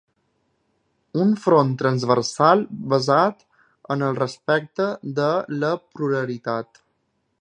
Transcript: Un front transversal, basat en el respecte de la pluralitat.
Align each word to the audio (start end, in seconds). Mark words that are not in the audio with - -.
Un 1.23 1.33
front 1.43 1.75
transversal, 1.81 2.63
basat 2.95 3.45
en 3.97 4.07
el 4.09 4.19
respecte 4.21 4.89
de 5.21 5.29
la 5.61 5.71
pluralitat. 5.85 6.83